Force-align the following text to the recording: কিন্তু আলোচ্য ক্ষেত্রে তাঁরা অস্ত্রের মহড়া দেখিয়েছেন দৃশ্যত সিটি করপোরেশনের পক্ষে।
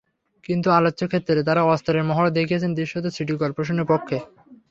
কিন্তু 0.43 0.67
আলোচ্য 0.69 1.01
ক্ষেত্রে 1.07 1.39
তাঁরা 1.43 1.61
অস্ত্রের 1.65 2.07
মহড়া 2.09 2.31
দেখিয়েছেন 2.31 2.71
দৃশ্যত 2.73 3.05
সিটি 3.07 3.33
করপোরেশনের 3.41 3.89
পক্ষে। 3.89 4.17